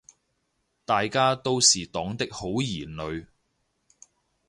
[0.83, 2.87] 大家都是黨的好兒
[3.19, 3.27] 女